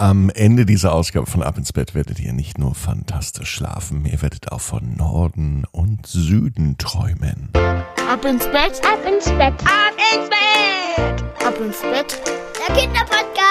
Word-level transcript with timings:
Am 0.00 0.30
Ende 0.30 0.64
dieser 0.64 0.92
Ausgabe 0.94 1.26
von 1.26 1.42
Ab 1.42 1.58
ins 1.58 1.72
Bett 1.72 1.96
werdet 1.96 2.20
ihr 2.20 2.32
nicht 2.32 2.56
nur 2.56 2.72
fantastisch 2.76 3.50
schlafen, 3.50 4.06
ihr 4.06 4.22
werdet 4.22 4.52
auch 4.52 4.60
von 4.60 4.94
Norden 4.96 5.64
und 5.72 6.06
Süden 6.06 6.78
träumen. 6.78 7.50
Ab 8.08 8.24
ins 8.24 8.44
Bett, 8.44 8.80
Ab 8.86 9.00
ins 9.04 9.24
Bett, 9.24 9.54
ab 9.64 9.96
ins 10.14 10.28
Bett, 10.28 11.24
ab 11.44 11.54
ins 11.60 11.80
Bett. 11.80 12.16
der 12.68 12.76
Kinderpodcast. 12.76 13.47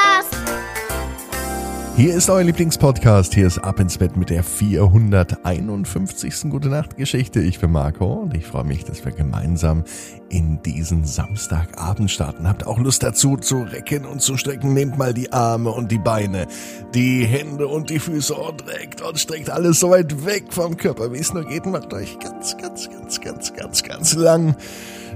Hier 1.97 2.13
ist 2.13 2.29
euer 2.29 2.43
Lieblingspodcast. 2.43 3.33
Hier 3.33 3.47
ist 3.47 3.57
Ab 3.57 3.79
ins 3.79 3.97
Bett 3.97 4.15
mit 4.15 4.29
der 4.29 4.43
451. 4.43 6.51
Gute 6.51 6.69
Nacht 6.69 6.95
Geschichte. 6.95 7.39
Ich 7.39 7.59
bin 7.59 7.71
Marco 7.71 8.05
und 8.05 8.35
ich 8.35 8.45
freue 8.45 8.65
mich, 8.65 8.85
dass 8.85 9.03
wir 9.03 9.11
gemeinsam 9.11 9.83
in 10.29 10.61
diesen 10.61 11.05
Samstagabend 11.05 12.11
starten. 12.11 12.47
Habt 12.47 12.67
auch 12.67 12.77
Lust 12.77 13.01
dazu 13.01 13.35
zu 13.35 13.63
recken 13.63 14.05
und 14.05 14.21
zu 14.21 14.37
strecken? 14.37 14.75
Nehmt 14.75 14.99
mal 14.99 15.11
die 15.11 15.33
Arme 15.33 15.71
und 15.71 15.91
die 15.91 15.97
Beine, 15.97 16.45
die 16.93 17.25
Hände 17.25 17.67
und 17.67 17.89
die 17.89 17.97
Füße 17.97 18.35
und 18.35 18.67
reckt 18.67 19.01
und 19.01 19.17
streckt 19.17 19.49
alles 19.49 19.79
so 19.79 19.89
weit 19.89 20.23
weg 20.23 20.53
vom 20.53 20.77
Körper, 20.77 21.11
wie 21.11 21.17
es 21.17 21.33
nur 21.33 21.45
geht. 21.45 21.65
Macht 21.65 21.91
euch 21.95 22.19
ganz, 22.19 22.55
ganz, 22.57 22.91
ganz, 22.91 23.19
ganz, 23.21 23.53
ganz, 23.55 23.81
ganz 23.81 24.13
lang. 24.13 24.55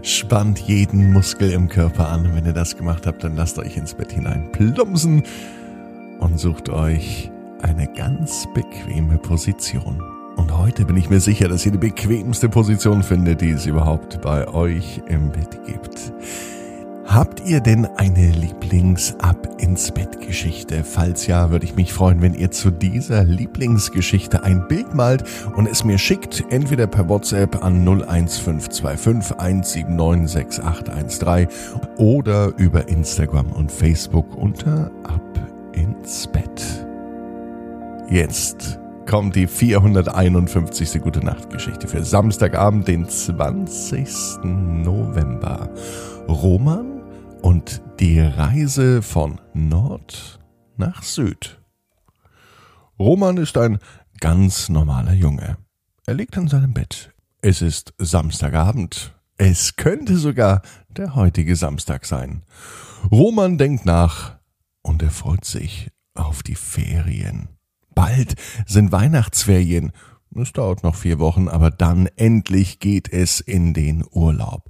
Spannt 0.01 0.57
jeden 0.57 1.13
Muskel 1.13 1.51
im 1.51 1.69
Körper 1.69 2.09
an. 2.09 2.33
Wenn 2.33 2.47
ihr 2.47 2.53
das 2.53 2.75
gemacht 2.75 3.05
habt, 3.05 3.23
dann 3.23 3.35
lasst 3.35 3.59
euch 3.59 3.77
ins 3.77 3.93
Bett 3.93 4.13
hinein 4.13 4.51
plumpsen 4.51 5.21
und 6.21 6.39
sucht 6.39 6.69
euch 6.69 7.29
eine 7.61 7.87
ganz 7.87 8.47
bequeme 8.53 9.17
Position. 9.17 10.01
Und 10.37 10.57
heute 10.57 10.85
bin 10.85 10.97
ich 10.97 11.09
mir 11.09 11.19
sicher, 11.19 11.49
dass 11.49 11.65
ihr 11.65 11.73
die 11.73 11.77
bequemste 11.77 12.47
Position 12.49 13.03
findet, 13.03 13.41
die 13.41 13.51
es 13.51 13.65
überhaupt 13.65 14.21
bei 14.21 14.47
euch 14.47 15.01
im 15.07 15.31
Bett 15.31 15.59
gibt. 15.65 16.13
Habt 17.05 17.45
ihr 17.45 17.59
denn 17.59 17.85
eine 17.97 18.31
Lieblings-Ab 18.31 19.61
ins 19.61 19.91
Bett 19.91 20.21
Geschichte? 20.21 20.85
Falls 20.85 21.27
ja, 21.27 21.49
würde 21.51 21.65
ich 21.65 21.75
mich 21.75 21.91
freuen, 21.91 22.21
wenn 22.21 22.33
ihr 22.33 22.51
zu 22.51 22.71
dieser 22.71 23.25
Lieblingsgeschichte 23.25 24.43
ein 24.43 24.65
Bild 24.69 24.93
malt 24.95 25.25
und 25.57 25.67
es 25.67 25.83
mir 25.83 25.97
schickt, 25.97 26.45
entweder 26.49 26.87
per 26.87 27.09
WhatsApp 27.09 27.65
an 27.65 27.85
01525 27.85 29.37
179 29.37 30.61
6813 30.63 31.47
oder 31.97 32.53
über 32.57 32.87
Instagram 32.87 33.51
und 33.51 33.71
Facebook 33.71 34.33
unter 34.37 34.89
Ab 35.03 35.50
ins 35.73 36.27
Bett. 36.27 36.85
Jetzt 38.09 38.79
kommt 39.05 39.35
die 39.35 39.47
451. 39.47 41.01
Gute 41.01 41.19
Nacht 41.19 41.49
Geschichte 41.49 41.87
für 41.87 42.03
Samstagabend, 42.03 42.87
den 42.87 43.07
20. 43.07 44.43
November. 44.43 45.69
Roman 46.27 47.03
und 47.41 47.81
die 47.99 48.19
Reise 48.19 49.01
von 49.01 49.39
Nord 49.53 50.39
nach 50.77 51.03
Süd. 51.03 51.61
Roman 52.99 53.37
ist 53.37 53.57
ein 53.57 53.79
ganz 54.19 54.69
normaler 54.69 55.13
Junge. 55.13 55.57
Er 56.05 56.13
liegt 56.13 56.37
in 56.37 56.47
seinem 56.47 56.73
Bett. 56.73 57.13
Es 57.41 57.61
ist 57.61 57.93
Samstagabend. 57.97 59.15
Es 59.37 59.75
könnte 59.75 60.17
sogar 60.17 60.61
der 60.89 61.15
heutige 61.15 61.55
Samstag 61.55 62.05
sein. 62.05 62.43
Roman 63.11 63.57
denkt 63.57 63.85
nach 63.85 64.40
und 64.81 65.01
er 65.01 65.11
freut 65.11 65.45
sich 65.45 65.89
auf 66.13 66.43
die 66.43 66.55
Ferien. 66.55 67.49
Bald 67.93 68.35
sind 68.65 68.91
Weihnachtsferien. 68.91 69.91
Es 70.35 70.53
dauert 70.53 70.83
noch 70.83 70.95
vier 70.95 71.19
Wochen, 71.19 71.47
aber 71.47 71.71
dann 71.71 72.07
endlich 72.15 72.79
geht 72.79 73.11
es 73.11 73.39
in 73.41 73.73
den 73.73 74.03
Urlaub. 74.09 74.69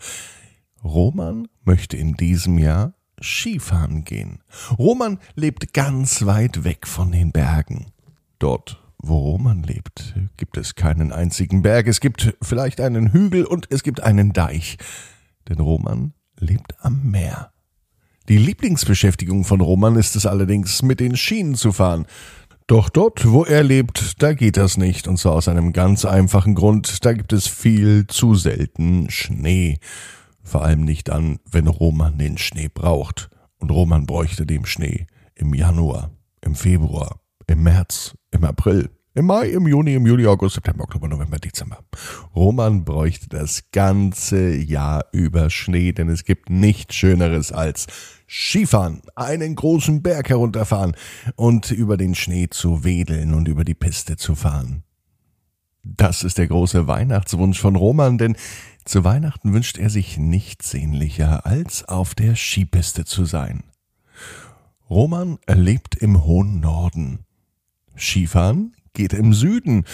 Roman 0.84 1.48
möchte 1.64 1.98
in 1.98 2.14
diesem 2.14 2.58
Jahr 2.58 2.94
Skifahren 3.22 4.04
gehen. 4.04 4.40
Roman 4.78 5.20
lebt 5.36 5.74
ganz 5.74 6.26
weit 6.26 6.64
weg 6.64 6.88
von 6.88 7.12
den 7.12 7.32
Bergen. 7.32 7.92
Dort, 8.40 8.82
wo 8.98 9.18
Roman 9.18 9.62
lebt, 9.62 10.16
gibt 10.38 10.58
es 10.58 10.74
keinen 10.74 11.12
einzigen 11.12 11.62
Berg. 11.62 11.88
Es 11.88 12.00
gibt 12.00 12.36
vielleicht 12.42 12.82
einen 12.82 13.14
Hügel 13.14 13.46
und 13.46 13.68
es 13.70 13.84
gibt 13.84 14.02
einen 14.02 14.34
Deich. 14.34 14.78
Denn 15.48 15.60
Roman 15.60 16.14
lebt 16.40 16.84
am 16.84 17.12
Meer. 17.12 17.54
Die 18.30 18.38
Lieblingsbeschäftigung 18.38 19.44
von 19.44 19.62
Roman 19.62 19.96
ist 19.96 20.16
es 20.16 20.26
allerdings, 20.26 20.84
mit 20.84 21.00
den 21.00 21.16
Schienen 21.16 21.56
zu 21.56 21.72
fahren. 21.72 22.06
Doch 22.68 22.90
dort, 22.90 23.28
wo 23.28 23.44
er 23.44 23.64
lebt, 23.64 24.22
da 24.22 24.34
geht 24.34 24.58
das 24.58 24.78
nicht, 24.78 25.08
und 25.08 25.18
zwar 25.18 25.34
aus 25.34 25.48
einem 25.48 25.74
ganz 25.74 26.06
einfachen 26.06 26.56
Grund, 26.56 27.04
da 27.04 27.14
gibt 27.14 27.34
es 27.34 27.48
viel 27.48 28.08
zu 28.08 28.36
selten 28.36 29.10
Schnee. 29.10 29.80
Vor 30.44 30.64
allem 30.64 30.86
nicht 30.86 31.10
dann, 31.10 31.40
wenn 31.50 31.68
Roman 31.68 32.18
den 32.18 32.38
Schnee 32.38 32.70
braucht. 32.74 33.30
Und 33.58 33.72
Roman 33.72 34.06
bräuchte 34.06 34.46
den 34.46 34.66
Schnee 34.66 35.08
im 35.36 35.54
Januar, 35.54 36.12
im 36.42 36.56
Februar, 36.56 37.20
im 37.48 37.64
März, 37.64 38.16
im 38.32 38.44
April, 38.44 38.90
im 39.14 39.26
Mai, 39.26 39.50
im 39.50 39.68
Juni, 39.68 39.96
im 39.96 40.06
Juli, 40.06 40.26
August, 40.26 40.56
September, 40.56 40.86
Oktober, 40.86 41.08
November, 41.08 41.38
Dezember. 41.38 41.80
Roman 42.34 42.86
bräuchte 42.86 43.28
das 43.28 43.70
ganze 43.72 44.56
Jahr 44.56 45.06
über 45.12 45.50
Schnee, 45.50 45.92
denn 45.92 46.08
es 46.08 46.24
gibt 46.24 46.50
nichts 46.50 46.96
Schöneres 46.96 47.52
als 47.52 47.88
Skifahren, 48.28 49.02
einen 49.16 49.56
großen 49.56 50.02
Berg 50.02 50.30
herunterfahren 50.30 50.96
und 51.36 51.72
über 51.72 51.98
den 51.98 52.16
Schnee 52.16 52.48
zu 52.50 52.86
wedeln 52.86 53.34
und 53.34 53.50
über 53.50 53.66
die 53.66 53.74
Piste 53.74 54.16
zu 54.16 54.36
fahren. 54.36 54.84
Das 55.84 56.24
ist 56.24 56.38
der 56.38 56.48
große 56.48 56.88
Weihnachtswunsch 56.88 57.60
von 57.60 57.76
Roman, 57.76 58.18
denn 58.18 58.38
zu 58.86 59.04
Weihnachten 59.04 59.54
wünscht 59.54 59.78
er 59.78 59.90
sich 59.90 60.18
nichts 60.18 60.72
sehnlicher, 60.72 61.46
als 61.46 61.84
auf 61.84 62.16
der 62.16 62.36
Skipiste 62.36 63.04
zu 63.04 63.26
sein. 63.26 63.64
Roman 64.90 65.38
lebt 65.48 65.96
im 65.96 66.24
hohen 66.24 66.60
Norden. 66.60 67.26
Skifahren 67.98 68.74
geht 68.94 69.14
im 69.14 69.34
Süden. 69.34 69.86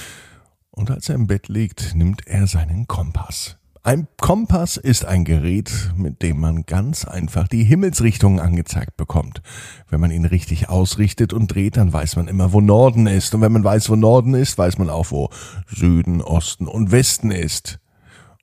Und 0.71 0.91
als 0.91 1.09
er 1.09 1.15
im 1.15 1.27
Bett 1.27 1.47
liegt, 1.47 1.95
nimmt 1.95 2.27
er 2.27 2.47
seinen 2.47 2.87
Kompass. 2.87 3.57
Ein 3.87 4.07
Kompass 4.19 4.75
ist 4.75 5.05
ein 5.05 5.23
Gerät, 5.23 5.93
mit 5.95 6.21
dem 6.21 6.41
man 6.41 6.65
ganz 6.65 7.05
einfach 7.05 7.47
die 7.47 7.63
Himmelsrichtung 7.63 8.41
angezeigt 8.41 8.97
bekommt. 8.97 9.41
Wenn 9.89 10.01
man 10.01 10.11
ihn 10.11 10.25
richtig 10.25 10.67
ausrichtet 10.67 11.31
und 11.31 11.47
dreht, 11.47 11.77
dann 11.77 11.93
weiß 11.93 12.17
man 12.17 12.27
immer, 12.27 12.51
wo 12.51 12.59
Norden 12.59 13.07
ist. 13.07 13.33
Und 13.33 13.39
wenn 13.39 13.53
man 13.53 13.63
weiß, 13.63 13.89
wo 13.89 13.95
Norden 13.95 14.33
ist, 14.33 14.57
weiß 14.57 14.77
man 14.77 14.89
auch, 14.89 15.11
wo 15.11 15.29
Süden, 15.67 16.21
Osten 16.21 16.67
und 16.67 16.91
Westen 16.91 17.31
ist. 17.31 17.79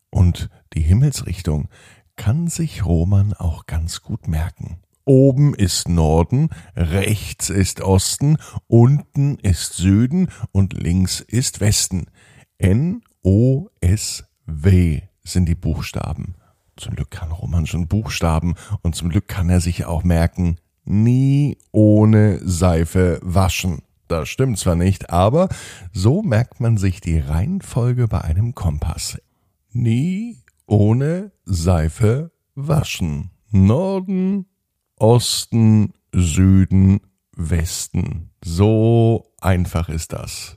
Und 0.09 0.49
die 0.73 0.81
Himmelsrichtung 0.81 1.69
kann 2.17 2.49
sich 2.49 2.85
Roman 2.87 3.35
auch 3.35 3.67
ganz 3.67 4.01
gut 4.01 4.29
merken. 4.29 4.79
Oben 5.05 5.55
ist 5.55 5.89
Norden, 5.89 6.49
rechts 6.75 7.51
ist 7.51 7.83
Osten, 7.83 8.39
unten 8.67 9.39
ist 9.39 9.75
Süden 9.75 10.29
und 10.51 10.73
links 10.73 11.21
ist 11.21 11.61
Westen. 11.61 12.07
N, 12.57 13.03
O, 13.23 13.69
S, 13.81 14.25
W 14.47 15.03
sind 15.23 15.47
die 15.47 15.55
Buchstaben. 15.55 16.37
Zum 16.77 16.95
Glück 16.95 17.11
kann 17.11 17.33
Roman 17.33 17.67
schon 17.67 17.87
Buchstaben 17.87 18.55
und 18.83 18.95
zum 18.95 19.11
Glück 19.11 19.29
kann 19.29 19.49
er 19.51 19.61
sich 19.61 19.85
auch 19.85 20.05
merken, 20.05 20.57
nie 20.85 21.59
ohne 21.71 22.41
Seife 22.43 23.21
waschen. 23.23 23.83
Das 24.09 24.29
stimmt 24.29 24.59
zwar 24.59 24.75
nicht, 24.75 25.11
aber 25.11 25.49
so 25.93 26.23
merkt 26.23 26.61
man 26.61 26.77
sich 26.77 27.01
die 27.01 27.19
Reihenfolge 27.19 28.09
bei 28.09 28.21
einem 28.23 28.55
Kompass. 28.55 29.19
Nie 29.71 30.43
ohne 30.67 31.33
Seife 31.45 32.33
waschen. 32.55 33.31
Norden, 33.51 34.47
Osten, 35.05 35.93
Süden, 36.15 37.03
Westen. 37.37 38.31
So 38.43 39.35
einfach 39.39 39.91
ist 39.91 40.15
das. 40.15 40.57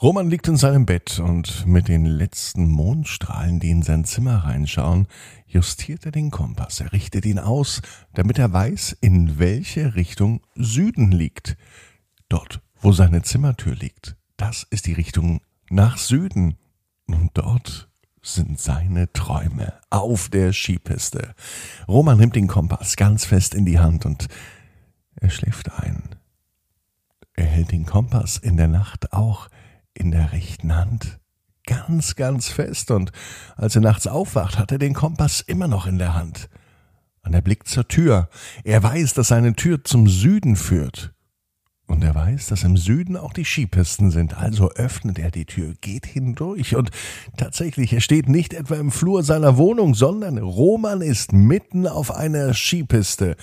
Roman 0.00 0.30
liegt 0.30 0.46
in 0.46 0.56
seinem 0.56 0.86
Bett 0.86 1.18
und 1.18 1.66
mit 1.66 1.88
den 1.88 2.06
letzten 2.06 2.70
Mondstrahlen, 2.70 3.58
die 3.58 3.70
in 3.70 3.82
sein 3.82 4.04
Zimmer 4.04 4.44
reinschauen, 4.44 5.08
justiert 5.48 6.06
er 6.06 6.12
den 6.12 6.30
Kompass. 6.30 6.78
Er 6.78 6.92
richtet 6.92 7.26
ihn 7.26 7.40
aus, 7.40 7.82
damit 8.14 8.38
er 8.38 8.52
weiß, 8.52 8.96
in 9.00 9.40
welche 9.40 9.96
Richtung 9.96 10.40
Süden 10.54 11.10
liegt. 11.10 11.56
Dort, 12.28 12.62
wo 12.80 12.92
seine 12.92 13.22
Zimmertür 13.22 13.74
liegt, 13.74 14.14
das 14.36 14.64
ist 14.70 14.86
die 14.86 14.92
Richtung 14.92 15.40
nach 15.70 15.98
Süden. 15.98 16.56
Und 17.08 17.30
dort 17.34 17.87
sind 18.22 18.60
seine 18.60 19.12
Träume 19.12 19.74
auf 19.90 20.28
der 20.28 20.52
Skipiste. 20.52 21.34
Roman 21.86 22.18
nimmt 22.18 22.36
den 22.36 22.46
Kompass 22.46 22.96
ganz 22.96 23.24
fest 23.24 23.54
in 23.54 23.64
die 23.64 23.78
Hand 23.78 24.06
und 24.06 24.28
er 25.16 25.30
schläft 25.30 25.72
ein. 25.72 26.02
Er 27.34 27.46
hält 27.46 27.72
den 27.72 27.86
Kompass 27.86 28.36
in 28.36 28.56
der 28.56 28.68
Nacht 28.68 29.12
auch 29.12 29.48
in 29.94 30.10
der 30.10 30.32
rechten 30.32 30.74
Hand 30.74 31.18
ganz, 31.68 32.16
ganz 32.16 32.48
fest 32.48 32.90
und 32.90 33.12
als 33.56 33.76
er 33.76 33.82
nachts 33.82 34.06
aufwacht, 34.06 34.58
hat 34.58 34.72
er 34.72 34.78
den 34.78 34.94
Kompass 34.94 35.40
immer 35.40 35.68
noch 35.68 35.86
in 35.86 35.98
der 35.98 36.14
Hand. 36.14 36.48
Und 37.22 37.34
er 37.34 37.42
blickt 37.42 37.68
zur 37.68 37.86
Tür. 37.86 38.30
Er 38.64 38.82
weiß, 38.82 39.12
dass 39.14 39.28
seine 39.28 39.54
Tür 39.54 39.84
zum 39.84 40.08
Süden 40.08 40.56
führt. 40.56 41.12
Und 41.88 42.04
er 42.04 42.14
weiß, 42.14 42.48
dass 42.48 42.64
im 42.64 42.76
Süden 42.76 43.16
auch 43.16 43.32
die 43.32 43.46
Skipisten 43.46 44.10
sind, 44.10 44.36
also 44.36 44.70
öffnet 44.72 45.18
er 45.18 45.30
die 45.30 45.46
Tür, 45.46 45.72
geht 45.80 46.04
hindurch 46.04 46.76
und 46.76 46.90
tatsächlich, 47.38 47.94
er 47.94 48.02
steht 48.02 48.28
nicht 48.28 48.52
etwa 48.52 48.74
im 48.74 48.90
Flur 48.90 49.22
seiner 49.22 49.56
Wohnung, 49.56 49.94
sondern 49.94 50.36
Roman 50.36 51.00
ist 51.00 51.32
mitten 51.32 51.86
auf 51.86 52.14
einer 52.14 52.52
Skipiste 52.52 53.36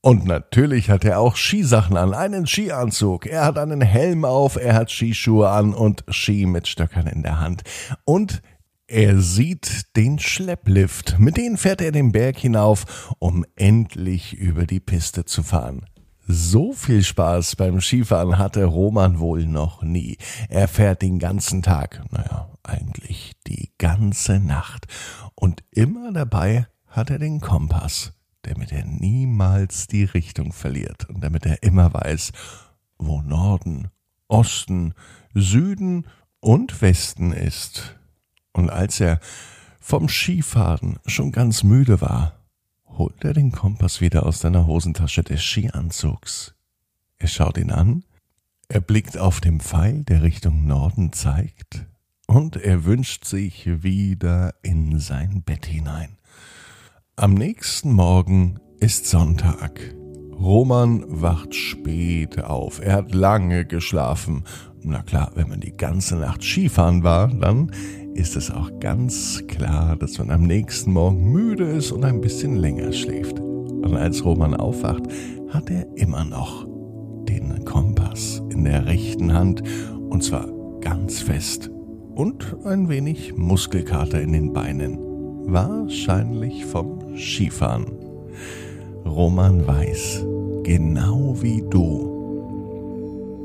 Und 0.00 0.24
natürlich 0.24 0.88
hat 0.88 1.04
er 1.04 1.18
auch 1.18 1.34
Skisachen 1.34 1.96
an, 1.96 2.14
einen 2.14 2.46
Skianzug. 2.46 3.26
Er 3.26 3.44
hat 3.44 3.58
einen 3.58 3.80
Helm 3.80 4.24
auf, 4.24 4.54
er 4.54 4.74
hat 4.74 4.92
Skischuhe 4.92 5.48
an 5.48 5.74
und 5.74 6.04
Ski 6.08 6.46
mit 6.46 6.68
Stöckern 6.68 7.08
in 7.08 7.22
der 7.22 7.40
Hand. 7.40 7.62
Und 8.04 8.40
er 8.86 9.18
sieht 9.18 9.96
den 9.96 10.20
Schlepplift. 10.20 11.18
Mit 11.18 11.38
dem 11.38 11.56
fährt 11.56 11.80
er 11.80 11.90
den 11.90 12.12
Berg 12.12 12.36
hinauf, 12.36 13.14
um 13.18 13.44
endlich 13.56 14.34
über 14.34 14.64
die 14.64 14.80
Piste 14.80 15.24
zu 15.24 15.42
fahren. 15.42 15.86
So 16.26 16.72
viel 16.72 17.02
Spaß 17.02 17.56
beim 17.56 17.80
Skifahren 17.80 18.38
hatte 18.38 18.64
Roman 18.64 19.18
wohl 19.18 19.46
noch 19.46 19.82
nie. 19.82 20.16
Er 20.48 20.68
fährt 20.68 21.02
den 21.02 21.18
ganzen 21.18 21.62
Tag, 21.62 22.02
naja, 22.10 22.48
eigentlich 22.62 23.32
die 23.46 23.72
ganze 23.78 24.38
Nacht. 24.38 24.86
Und 25.34 25.62
immer 25.70 26.12
dabei 26.12 26.66
hat 26.86 27.10
er 27.10 27.18
den 27.18 27.40
Kompass 27.40 28.12
damit 28.44 28.72
er 28.72 28.84
niemals 28.84 29.86
die 29.86 30.04
Richtung 30.04 30.52
verliert 30.52 31.08
und 31.08 31.22
damit 31.22 31.46
er 31.46 31.62
immer 31.62 31.92
weiß, 31.92 32.32
wo 32.98 33.20
Norden, 33.22 33.88
Osten, 34.28 34.94
Süden 35.34 36.06
und 36.40 36.80
Westen 36.80 37.32
ist. 37.32 37.96
Und 38.52 38.70
als 38.70 39.00
er 39.00 39.20
vom 39.80 40.08
Skifahren 40.08 40.98
schon 41.06 41.32
ganz 41.32 41.62
müde 41.62 42.00
war, 42.00 42.43
holt 42.96 43.24
er 43.24 43.32
den 43.32 43.52
Kompass 43.52 44.00
wieder 44.00 44.26
aus 44.26 44.40
seiner 44.40 44.66
Hosentasche 44.66 45.22
des 45.22 45.42
Skianzugs. 45.42 46.54
Er 47.18 47.28
schaut 47.28 47.58
ihn 47.58 47.70
an, 47.70 48.04
er 48.68 48.80
blickt 48.80 49.18
auf 49.18 49.40
den 49.40 49.60
Pfeil, 49.60 50.04
der 50.04 50.22
Richtung 50.22 50.66
Norden 50.66 51.12
zeigt, 51.12 51.86
und 52.26 52.56
er 52.56 52.84
wünscht 52.84 53.24
sich 53.24 53.82
wieder 53.82 54.54
in 54.62 54.98
sein 54.98 55.42
Bett 55.42 55.66
hinein. 55.66 56.16
Am 57.16 57.34
nächsten 57.34 57.92
Morgen 57.92 58.58
ist 58.80 59.06
Sonntag. 59.06 59.94
Roman 60.32 61.04
wacht 61.06 61.54
spät 61.54 62.42
auf. 62.42 62.80
Er 62.80 62.94
hat 62.94 63.14
lange 63.14 63.64
geschlafen. 63.64 64.44
Na 64.82 65.02
klar, 65.02 65.30
wenn 65.34 65.48
man 65.48 65.60
die 65.60 65.76
ganze 65.76 66.16
Nacht 66.16 66.42
Skifahren 66.42 67.04
war, 67.04 67.28
dann 67.28 67.70
ist 68.14 68.36
es 68.36 68.50
auch 68.50 68.70
ganz 68.80 69.42
klar, 69.48 69.96
dass 69.96 70.18
man 70.18 70.30
am 70.30 70.42
nächsten 70.42 70.92
Morgen 70.92 71.32
müde 71.32 71.64
ist 71.64 71.92
und 71.92 72.04
ein 72.04 72.20
bisschen 72.20 72.56
länger 72.56 72.92
schläft. 72.92 73.40
Und 73.40 73.96
als 73.96 74.24
Roman 74.24 74.54
aufwacht, 74.54 75.02
hat 75.50 75.70
er 75.70 75.86
immer 75.96 76.24
noch 76.24 76.66
den 77.28 77.64
Kompass 77.64 78.42
in 78.50 78.64
der 78.64 78.86
rechten 78.86 79.32
Hand 79.32 79.62
und 80.08 80.22
zwar 80.22 80.48
ganz 80.80 81.20
fest 81.20 81.70
und 82.14 82.56
ein 82.64 82.88
wenig 82.88 83.36
Muskelkater 83.36 84.20
in 84.20 84.32
den 84.32 84.52
Beinen. 84.52 84.98
Wahrscheinlich 85.46 86.64
vom 86.64 87.16
Skifahren. 87.16 87.86
Roman 89.04 89.66
weiß, 89.66 90.24
genau 90.62 91.36
wie 91.42 91.62
du, 91.68 92.13